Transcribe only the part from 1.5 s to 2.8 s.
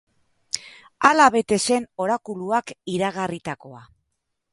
zen orakuluak